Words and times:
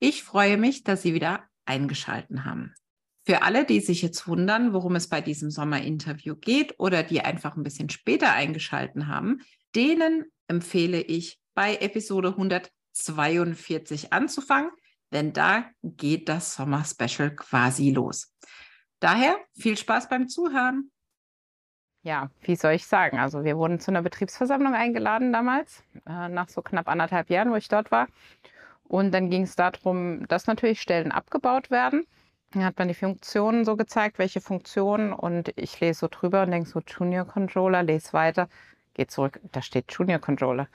Ich 0.00 0.22
freue 0.22 0.56
mich, 0.56 0.84
dass 0.84 1.02
Sie 1.02 1.14
wieder 1.14 1.44
eingeschalten 1.64 2.44
haben. 2.44 2.74
Für 3.26 3.42
alle, 3.42 3.64
die 3.64 3.80
sich 3.80 4.00
jetzt 4.00 4.26
wundern, 4.26 4.72
worum 4.72 4.96
es 4.96 5.08
bei 5.08 5.20
diesem 5.20 5.50
Sommer-Interview 5.50 6.34
geht 6.36 6.78
oder 6.78 7.02
die 7.02 7.20
einfach 7.20 7.56
ein 7.56 7.62
bisschen 7.62 7.90
später 7.90 8.32
eingeschalten 8.32 9.08
haben, 9.08 9.40
denen 9.74 10.24
empfehle 10.46 11.00
ich 11.00 11.38
bei 11.54 11.76
Episode 11.76 12.28
142 12.28 14.12
anzufangen, 14.12 14.70
denn 15.12 15.32
da 15.32 15.68
geht 15.82 16.28
das 16.28 16.54
Sommer-Special 16.54 17.34
quasi 17.34 17.90
los. 17.90 18.34
Daher 19.00 19.36
viel 19.58 19.76
Spaß 19.76 20.08
beim 20.08 20.28
Zuhören. 20.28 20.90
Ja, 22.02 22.30
wie 22.42 22.56
soll 22.56 22.72
ich 22.72 22.86
sagen? 22.86 23.18
Also 23.18 23.44
wir 23.44 23.58
wurden 23.58 23.80
zu 23.80 23.90
einer 23.90 24.02
Betriebsversammlung 24.02 24.74
eingeladen 24.74 25.32
damals, 25.32 25.82
äh, 26.06 26.28
nach 26.28 26.48
so 26.48 26.62
knapp 26.62 26.88
anderthalb 26.88 27.28
Jahren, 27.28 27.50
wo 27.50 27.56
ich 27.56 27.68
dort 27.68 27.90
war. 27.90 28.08
Und 28.88 29.12
dann 29.12 29.30
ging 29.30 29.42
es 29.42 29.54
darum, 29.54 30.26
dass 30.28 30.46
natürlich 30.46 30.80
Stellen 30.80 31.12
abgebaut 31.12 31.70
werden. 31.70 32.06
Dann 32.52 32.64
hat 32.64 32.78
man 32.78 32.88
die 32.88 32.94
Funktionen 32.94 33.64
so 33.64 33.76
gezeigt, 33.76 34.18
welche 34.18 34.40
Funktionen. 34.40 35.12
Und 35.12 35.52
ich 35.56 35.78
lese 35.80 36.00
so 36.00 36.08
drüber 36.10 36.42
und 36.42 36.50
denke 36.50 36.68
so 36.68 36.80
Junior 36.80 37.26
Controller, 37.26 37.82
lese 37.82 38.14
weiter, 38.14 38.48
geht 38.94 39.10
zurück, 39.10 39.38
da 39.52 39.60
steht 39.60 39.92
Junior 39.92 40.18
Controller. 40.18 40.68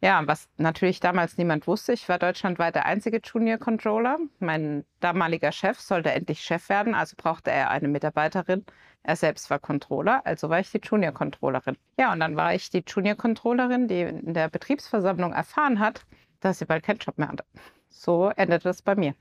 Ja, 0.00 0.24
was 0.26 0.48
natürlich 0.58 1.00
damals 1.00 1.38
niemand 1.38 1.66
wusste, 1.66 1.92
ich 1.92 2.08
war 2.08 2.20
deutschlandweit 2.20 2.76
der 2.76 2.86
einzige 2.86 3.20
Junior 3.22 3.58
Controller. 3.58 4.18
Mein 4.38 4.84
damaliger 5.00 5.50
Chef 5.50 5.80
sollte 5.80 6.12
endlich 6.12 6.40
Chef 6.40 6.68
werden, 6.68 6.94
also 6.94 7.16
brauchte 7.16 7.50
er 7.50 7.70
eine 7.70 7.88
Mitarbeiterin. 7.88 8.64
Er 9.02 9.16
selbst 9.16 9.50
war 9.50 9.58
Controller, 9.58 10.24
also 10.24 10.50
war 10.50 10.60
ich 10.60 10.70
die 10.70 10.80
Junior 10.80 11.12
Controllerin. 11.12 11.76
Ja, 11.98 12.12
und 12.12 12.20
dann 12.20 12.36
war 12.36 12.54
ich 12.54 12.70
die 12.70 12.84
Junior 12.86 13.16
Controllerin, 13.16 13.88
die 13.88 14.02
in 14.02 14.34
der 14.34 14.48
Betriebsversammlung 14.48 15.32
erfahren 15.32 15.80
hat, 15.80 16.04
dass 16.40 16.58
sie 16.58 16.64
bald 16.64 16.84
keinen 16.84 16.98
Job 16.98 17.18
mehr 17.18 17.28
hatte. 17.28 17.44
So 17.88 18.30
endete 18.36 18.68
es 18.68 18.82
bei 18.82 18.94
mir. 18.94 19.14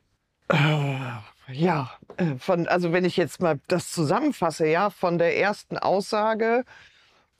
Äh, 0.49 1.53
ja, 1.53 1.91
äh, 2.17 2.35
von, 2.37 2.67
also 2.67 2.93
wenn 2.93 3.05
ich 3.05 3.17
jetzt 3.17 3.41
mal 3.41 3.59
das 3.67 3.91
zusammenfasse, 3.91 4.67
ja, 4.67 4.89
von 4.89 5.17
der 5.17 5.37
ersten 5.37 5.77
Aussage, 5.77 6.63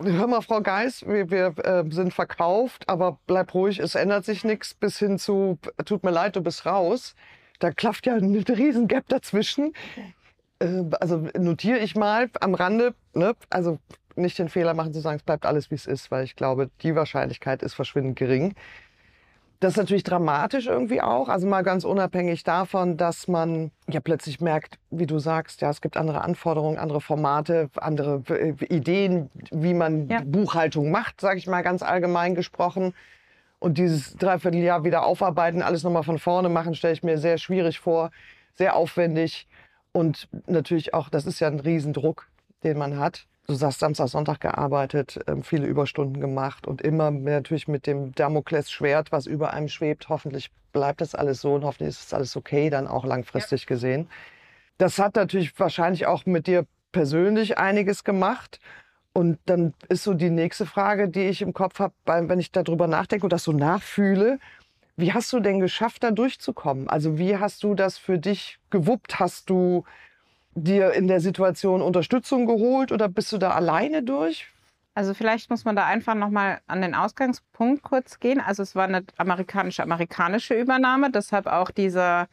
hör 0.01 0.27
mal, 0.27 0.41
Frau 0.41 0.61
Geis, 0.61 1.05
wir, 1.05 1.29
wir 1.29 1.53
äh, 1.65 1.83
sind 1.89 2.13
verkauft, 2.13 2.87
aber 2.89 3.19
bleib 3.27 3.53
ruhig, 3.53 3.79
es 3.79 3.95
ändert 3.95 4.25
sich 4.25 4.43
nichts, 4.43 4.73
bis 4.73 4.99
hin 4.99 5.17
zu, 5.19 5.57
tut 5.85 6.03
mir 6.03 6.11
leid, 6.11 6.35
du 6.35 6.41
bist 6.41 6.65
raus. 6.65 7.15
Da 7.59 7.71
klafft 7.71 8.05
ja 8.05 8.13
ein 8.15 8.35
riesen 8.35 8.87
Gap 8.87 9.07
dazwischen. 9.07 9.73
Äh, 10.59 10.83
also 10.99 11.27
notiere 11.37 11.79
ich 11.79 11.95
mal 11.95 12.29
am 12.39 12.53
Rande, 12.53 12.93
ne? 13.13 13.35
also 13.49 13.79
nicht 14.15 14.37
den 14.39 14.49
Fehler 14.49 14.73
machen 14.73 14.93
zu 14.93 14.99
sagen, 14.99 15.17
es 15.17 15.23
bleibt 15.23 15.45
alles, 15.45 15.71
wie 15.71 15.75
es 15.75 15.85
ist, 15.85 16.11
weil 16.11 16.23
ich 16.23 16.35
glaube, 16.35 16.69
die 16.81 16.95
Wahrscheinlichkeit 16.95 17.61
ist 17.61 17.73
verschwindend 17.73 18.17
gering. 18.17 18.55
Das 19.59 19.73
ist 19.73 19.77
natürlich 19.77 20.03
dramatisch 20.03 20.67
irgendwie 20.67 21.01
auch. 21.01 21.29
Also 21.29 21.47
mal 21.47 21.63
ganz 21.63 21.83
unabhängig 21.83 22.43
davon, 22.43 22.95
dass 22.95 23.27
man 23.27 23.71
ja 23.89 23.99
plötzlich 23.99 24.39
merkt, 24.39 24.77
wie 24.91 25.07
du 25.07 25.17
sagst, 25.17 25.61
ja, 25.61 25.69
es 25.71 25.81
gibt 25.81 25.97
andere 25.97 26.21
Anforderungen, 26.21 26.77
andere 26.77 27.01
Formate, 27.01 27.69
andere 27.75 28.21
äh, 28.29 28.53
Ideen, 28.65 29.31
wie 29.51 29.73
man 29.73 30.09
ja. 30.09 30.21
Buchhaltung 30.23 30.91
macht, 30.91 31.21
sage 31.21 31.39
ich 31.39 31.47
mal 31.47 31.63
ganz 31.63 31.81
allgemein 31.81 32.35
gesprochen. 32.35 32.93
Und 33.59 33.79
dieses 33.79 34.15
Dreivierteljahr 34.15 34.83
wieder 34.83 35.03
aufarbeiten, 35.03 35.63
alles 35.63 35.83
nochmal 35.83 36.03
von 36.03 36.19
vorne 36.19 36.49
machen, 36.49 36.75
stelle 36.75 36.93
ich 36.93 37.01
mir 37.01 37.17
sehr 37.17 37.39
schwierig 37.39 37.79
vor, 37.79 38.11
sehr 38.53 38.75
aufwendig. 38.75 39.47
Und 39.91 40.29
natürlich 40.45 40.93
auch, 40.93 41.09
das 41.09 41.25
ist 41.25 41.39
ja 41.39 41.47
ein 41.47 41.59
Riesendruck, 41.59 42.27
den 42.63 42.77
man 42.77 42.99
hat 42.99 43.25
du 43.47 43.53
sagst, 43.55 43.79
Samstag, 43.79 44.09
Sonntag 44.09 44.41
gearbeitet, 44.41 45.19
ähm, 45.27 45.41
viele 45.41 45.65
Überstunden 45.67 46.19
gemacht 46.19 46.67
und 46.67 46.81
immer 46.81 47.11
natürlich 47.11 47.67
mit 47.67 47.87
dem 47.87 48.13
Damoklesschwert, 48.13 49.11
was 49.11 49.25
über 49.25 49.53
einem 49.53 49.69
schwebt. 49.69 50.09
Hoffentlich 50.09 50.51
bleibt 50.73 51.01
das 51.01 51.15
alles 51.15 51.41
so 51.41 51.55
und 51.55 51.63
hoffentlich 51.63 51.89
ist 51.89 52.07
es 52.07 52.13
alles 52.13 52.35
okay, 52.35 52.69
dann 52.69 52.87
auch 52.87 53.05
langfristig 53.05 53.61
ja. 53.61 53.67
gesehen. 53.67 54.09
Das 54.77 54.99
hat 54.99 55.15
natürlich 55.15 55.57
wahrscheinlich 55.59 56.05
auch 56.05 56.25
mit 56.25 56.45
dir 56.45 56.65
persönlich 56.91 57.57
einiges 57.57 58.03
gemacht. 58.03 58.59
Und 59.13 59.39
dann 59.45 59.73
ist 59.89 60.03
so 60.03 60.13
die 60.13 60.29
nächste 60.29 60.67
Frage, 60.67 61.09
die 61.09 61.23
ich 61.23 61.41
im 61.41 61.53
Kopf 61.53 61.79
habe, 61.79 61.93
wenn 62.05 62.39
ich 62.39 62.51
darüber 62.51 62.85
nachdenke 62.85 63.25
und 63.25 63.33
das 63.33 63.43
so 63.43 63.51
nachfühle. 63.51 64.37
Wie 64.95 65.13
hast 65.13 65.33
du 65.33 65.39
denn 65.39 65.59
geschafft, 65.59 66.03
da 66.03 66.11
durchzukommen? 66.11 66.87
Also 66.87 67.17
wie 67.17 67.37
hast 67.37 67.63
du 67.63 67.73
das 67.73 67.97
für 67.97 68.19
dich 68.19 68.59
gewuppt? 68.69 69.19
Hast 69.19 69.49
du 69.49 69.85
dir 70.57 70.93
in 70.93 71.07
der 71.07 71.19
Situation 71.19 71.81
Unterstützung 71.81 72.45
geholt 72.45 72.91
oder 72.91 73.07
bist 73.07 73.31
du 73.31 73.37
da 73.37 73.51
alleine 73.51 74.03
durch? 74.03 74.47
Also 74.95 75.13
vielleicht 75.13 75.51
muss 75.51 75.63
man 75.63 75.75
da 75.75 75.85
einfach 75.85 76.15
nochmal 76.15 76.59
an 76.65 76.81
den 76.81 76.95
Ausgangspunkt 76.95 77.83
kurz 77.83 78.19
gehen. 78.19 78.39
Also 78.39 78.63
es 78.63 78.73
war 78.73 78.85
eine 78.85 79.03
amerikanische-amerikanische 79.17 80.55
Übernahme, 80.55 81.11
deshalb 81.11 81.45
auch 81.45 81.69
dieser 81.69 82.27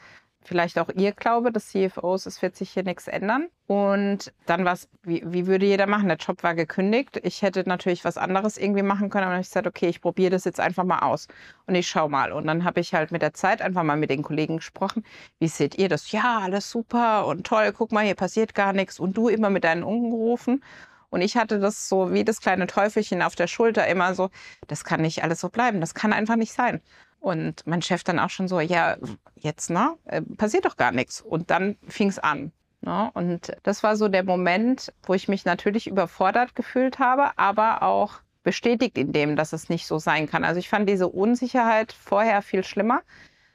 vielleicht 0.44 0.78
auch 0.78 0.88
ihr 0.94 1.12
Glaube 1.12 1.50
des 1.50 1.68
CFOs, 1.68 2.26
es 2.26 2.42
wird 2.42 2.56
sich 2.56 2.70
hier 2.70 2.82
nichts 2.82 3.08
ändern. 3.08 3.48
Und 3.66 4.32
dann 4.46 4.64
war 4.64 4.74
es, 4.74 4.88
wie, 5.02 5.22
wie 5.24 5.46
würde 5.46 5.64
jeder 5.66 5.86
machen? 5.86 6.08
Der 6.08 6.18
Job 6.18 6.42
war 6.42 6.54
gekündigt. 6.54 7.18
Ich 7.22 7.42
hätte 7.42 7.66
natürlich 7.66 8.04
was 8.04 8.18
anderes 8.18 8.58
irgendwie 8.58 8.82
machen 8.82 9.08
können, 9.08 9.24
aber 9.24 9.30
dann 9.30 9.38
habe 9.38 9.42
ich 9.42 9.48
gesagt, 9.48 9.66
okay, 9.66 9.88
ich 9.88 10.02
probiere 10.02 10.30
das 10.30 10.44
jetzt 10.44 10.60
einfach 10.60 10.84
mal 10.84 10.98
aus 10.98 11.28
und 11.66 11.74
ich 11.74 11.88
schaue 11.88 12.10
mal. 12.10 12.32
Und 12.32 12.46
dann 12.46 12.64
habe 12.64 12.80
ich 12.80 12.92
halt 12.94 13.10
mit 13.10 13.22
der 13.22 13.32
Zeit 13.34 13.62
einfach 13.62 13.82
mal 13.82 13.96
mit 13.96 14.10
den 14.10 14.22
Kollegen 14.22 14.56
gesprochen. 14.56 15.02
Wie 15.38 15.48
seht 15.48 15.78
ihr 15.78 15.88
das? 15.88 16.12
Ja, 16.12 16.40
alles 16.42 16.70
super 16.70 17.26
und 17.26 17.46
toll. 17.46 17.72
Guck 17.72 17.92
mal, 17.92 18.04
hier 18.04 18.14
passiert 18.14 18.54
gar 18.54 18.72
nichts. 18.74 19.00
Und 19.00 19.16
du 19.16 19.28
immer 19.28 19.50
mit 19.50 19.64
deinen 19.64 19.82
Ungerufen. 19.82 20.62
Und 21.08 21.22
ich 21.22 21.36
hatte 21.36 21.60
das 21.60 21.88
so 21.88 22.12
wie 22.12 22.24
das 22.24 22.40
kleine 22.40 22.66
Teufelchen 22.66 23.22
auf 23.22 23.36
der 23.36 23.46
Schulter 23.46 23.86
immer 23.86 24.14
so, 24.14 24.30
das 24.66 24.82
kann 24.82 25.00
nicht 25.00 25.22
alles 25.22 25.40
so 25.40 25.48
bleiben. 25.48 25.80
Das 25.80 25.94
kann 25.94 26.12
einfach 26.12 26.34
nicht 26.36 26.52
sein. 26.52 26.82
Und 27.24 27.66
mein 27.66 27.80
Chef 27.80 28.04
dann 28.04 28.18
auch 28.18 28.28
schon 28.28 28.48
so, 28.48 28.60
ja, 28.60 28.98
jetzt, 29.34 29.70
ne, 29.70 29.96
äh, 30.04 30.20
passiert 30.20 30.66
doch 30.66 30.76
gar 30.76 30.92
nichts. 30.92 31.22
Und 31.22 31.50
dann 31.50 31.76
fing 31.88 32.08
es 32.08 32.18
an. 32.18 32.52
Ne? 32.82 33.10
Und 33.14 33.56
das 33.62 33.82
war 33.82 33.96
so 33.96 34.08
der 34.08 34.24
Moment, 34.24 34.92
wo 35.04 35.14
ich 35.14 35.26
mich 35.26 35.46
natürlich 35.46 35.86
überfordert 35.86 36.54
gefühlt 36.54 36.98
habe, 36.98 37.38
aber 37.38 37.82
auch 37.82 38.20
bestätigt 38.42 38.98
in 38.98 39.12
dem, 39.12 39.36
dass 39.36 39.54
es 39.54 39.70
nicht 39.70 39.86
so 39.86 39.98
sein 39.98 40.28
kann. 40.28 40.44
Also 40.44 40.58
ich 40.58 40.68
fand 40.68 40.86
diese 40.86 41.08
Unsicherheit 41.08 41.92
vorher 41.92 42.42
viel 42.42 42.62
schlimmer. 42.62 43.00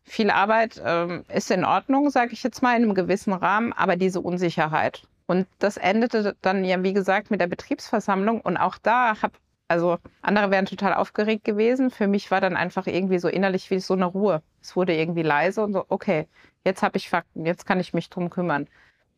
Viel 0.04 0.32
Arbeit 0.32 0.82
ähm, 0.84 1.24
ist 1.32 1.52
in 1.52 1.64
Ordnung, 1.64 2.10
sage 2.10 2.34
ich 2.34 2.42
jetzt 2.42 2.64
mal, 2.64 2.76
in 2.76 2.82
einem 2.82 2.96
gewissen 2.96 3.34
Rahmen, 3.34 3.72
aber 3.74 3.98
diese 3.98 4.20
Unsicherheit. 4.20 5.04
Und 5.28 5.46
das 5.60 5.78
endete 5.78 6.36
dann 6.42 6.66
ja, 6.66 6.82
wie 6.82 6.94
gesagt, 6.94 7.30
mit 7.30 7.40
der 7.40 7.46
Betriebsversammlung. 7.46 8.42
Und 8.42 8.58
auch 8.58 8.80
da 8.80 9.22
habe 9.22 9.34
also 9.70 10.00
andere 10.22 10.52
wären 10.52 10.66
total 10.66 10.94
aufgeregt 10.96 11.46
gewesen. 11.46 11.92
Für 11.92 12.08
mich 12.08 12.32
war 12.32 12.42
dann 12.42 12.58
einfach 12.58 12.88
irgendwie 12.88 13.20
so 13.20 13.28
innerlich 13.30 13.70
wie 13.70 13.80
so 13.80 13.94
eine 13.94 14.06
Ruhe. 14.06 14.42
Es 14.62 14.76
wurde 14.76 14.96
irgendwie 14.96 15.22
leise 15.22 15.64
und 15.64 15.74
so, 15.74 15.86
okay, 15.90 16.28
jetzt 16.66 16.84
habe 16.84 16.98
ich 16.98 17.10
Fakten, 17.10 17.46
jetzt 17.46 17.66
kann 17.66 17.80
ich 17.80 17.94
mich 17.94 18.10
drum 18.10 18.30
kümmern. 18.30 18.68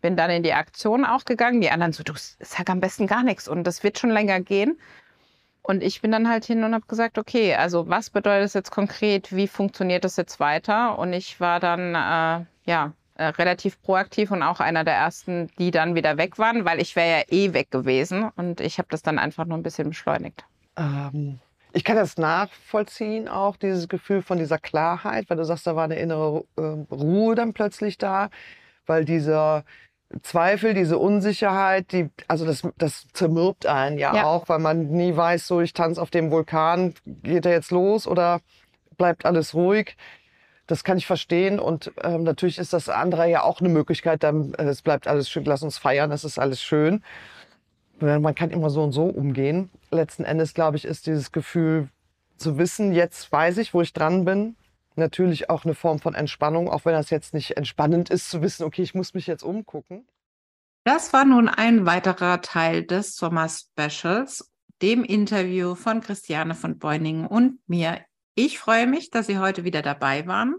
Bin 0.01 0.17
dann 0.17 0.29
in 0.29 0.44
die 0.44 0.53
Aktion 0.53 1.06
auch 1.06 1.25
gegangen. 1.25 1.61
Die 1.61 1.72
anderen 1.72 1.94
so, 1.94 2.03
du 2.03 2.13
sag 2.16 2.69
am 2.69 2.81
besten 2.81 3.07
gar 3.07 3.23
nichts 3.23 3.47
und 3.47 3.63
das 3.63 3.84
wird 3.84 3.97
schon 3.97 4.09
länger 4.11 4.41
gehen. 4.41 4.78
Und 5.63 5.84
ich 5.84 6.01
bin 6.01 6.11
dann 6.11 6.28
halt 6.28 6.45
hin 6.45 6.63
und 6.63 6.73
habe 6.73 6.85
gesagt, 6.88 7.17
okay, 7.17 7.56
also 7.56 7.88
was 7.88 8.09
bedeutet 8.09 8.45
das 8.45 8.53
jetzt 8.53 8.72
konkret? 8.72 9.34
Wie 9.35 9.47
funktioniert 9.47 10.03
das 10.03 10.17
jetzt 10.17 10.40
weiter? 10.40 10.97
Und 11.00 11.13
ich 11.13 11.40
war 11.40 11.59
dann, 11.59 11.95
äh, 11.95 12.45
ja, 12.69 12.93
äh, 13.22 13.28
relativ 13.28 13.79
proaktiv 13.84 14.32
und 14.32 14.41
auch 14.41 14.59
einer 14.59 14.84
der 14.84 14.96
ersten, 14.96 15.52
die 15.59 15.70
dann 15.70 15.94
wieder 15.94 16.18
weg 16.18 16.40
waren, 16.40 16.66
weil 16.66 16.82
ich 16.82 16.96
wäre 16.96 17.20
ja 17.20 17.23
eh 17.29 17.53
weg 17.53 17.70
gewesen 17.70 18.32
und 18.35 18.59
ich 18.59 18.79
habe 18.79 18.88
das 18.90 19.03
dann 19.03 19.20
einfach 19.20 19.46
nur 19.46 19.59
ein 19.59 19.62
bisschen 19.62 19.90
beschleunigt. 19.90 20.44
Ähm, 20.76 21.40
ich 21.72 21.84
kann 21.84 21.97
das 21.97 22.18
nachvollziehen, 22.18 23.28
auch 23.28 23.58
dieses 23.58 23.88
Gefühl 23.88 24.23
von 24.23 24.40
dieser 24.40 24.58
Klarheit, 24.58 25.29
weil 25.29 25.38
du 25.38 25.46
sagst, 25.46 25.68
da 25.68 25.76
war 25.76 25.84
eine 25.84 26.00
innere 26.00 26.46
äh, 26.58 26.62
Ruhe 26.91 27.35
dann 27.35 27.53
plötzlich 27.53 28.00
da, 28.00 28.29
weil 28.88 29.06
dieser 29.06 29.66
Zweifel, 30.24 30.74
diese 30.74 30.97
Unsicherheit, 30.97 31.91
die, 31.91 32.09
also 32.28 32.46
das, 32.47 32.67
das 32.79 33.06
zermürbt 33.14 33.67
einen 33.67 34.00
ja, 34.00 34.16
ja, 34.16 34.24
auch, 34.24 34.50
weil 34.50 34.59
man 34.59 34.88
nie 34.88 35.16
weiß, 35.16 35.46
so 35.46 35.62
ich 35.62 35.74
tanze 35.74 36.02
auf 36.02 36.09
dem 36.09 36.32
Vulkan, 36.32 36.96
geht 37.06 37.46
er 37.46 37.52
jetzt 37.52 37.70
los 37.70 38.08
oder 38.08 38.41
bleibt 38.97 39.28
alles 39.28 39.53
ruhig? 39.53 39.96
Das 40.67 40.84
kann 40.84 40.97
ich 40.97 41.05
verstehen 41.05 41.59
und 41.59 41.91
ähm, 42.03 42.23
natürlich 42.23 42.58
ist 42.58 42.73
das 42.73 42.87
andere 42.87 43.29
ja 43.29 43.43
auch 43.43 43.59
eine 43.59 43.69
Möglichkeit. 43.69 44.23
Dann, 44.23 44.53
äh, 44.53 44.63
es 44.63 44.81
bleibt 44.81 45.08
alles 45.08 45.29
schön, 45.29 45.46
lass 45.46 45.63
uns 45.63 45.78
feiern, 45.78 46.09
das 46.09 46.23
ist 46.23 46.40
alles 46.40 46.61
schön. 46.61 47.03
Man 47.99 48.34
kann 48.34 48.49
immer 48.49 48.72
so 48.72 48.81
und 48.84 48.93
so 48.93 49.05
umgehen. 49.05 49.69
Letzten 49.91 50.23
Endes, 50.23 50.55
glaube 50.55 50.75
ich, 50.75 50.85
ist 50.85 51.05
dieses 51.05 51.31
Gefühl 51.31 51.90
zu 52.37 52.58
wissen, 52.58 52.93
jetzt 52.93 53.31
weiß 53.31 53.59
ich, 53.59 53.75
wo 53.75 53.81
ich 53.81 53.93
dran 53.93 54.25
bin. 54.25 54.55
natürlich 54.96 55.49
auch 55.49 55.63
eine 55.66 55.75
Form 55.75 55.99
von 55.99 56.16
Entspannung, 56.16 56.69
auch 56.69 56.85
wenn 56.85 56.93
das 56.93 57.11
jetzt 57.11 57.34
nicht 57.34 57.57
entspannend 57.57 58.09
ist, 58.09 58.29
zu 58.29 58.41
wissen, 58.41 58.64
okay, 58.64 58.81
ich 58.81 58.96
muss 58.96 59.14
mich 59.14 59.28
jetzt 59.28 59.43
umgucken. 59.43 60.05
Das 60.84 61.14
war 61.14 61.25
nun 61.25 61.47
ein 61.47 61.85
weiterer 61.85 62.41
Teil 62.41 62.84
des 62.84 63.16
Sommer-Specials, 63.16 64.52
dem 64.81 65.03
Interview 65.03 65.75
von 65.75 66.02
Christiane 66.02 66.55
von 66.55 66.79
Beuningen 66.79 67.28
und 67.28 67.59
mir. 67.67 67.99
Ich 68.35 68.59
freue 68.59 68.87
mich, 68.87 69.11
dass 69.11 69.28
Sie 69.28 69.39
heute 69.39 69.66
wieder 69.66 69.81
dabei 69.81 70.25
waren 70.25 70.55